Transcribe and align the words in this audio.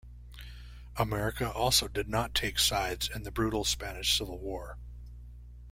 America 0.97 1.47
also 1.51 1.87
did 1.87 2.09
not 2.09 2.33
take 2.33 2.57
sides 2.57 3.07
in 3.07 3.21
the 3.21 3.29
brutal 3.29 3.63
Spanish 3.63 4.17
Civil 4.17 4.39
War. 4.39 4.79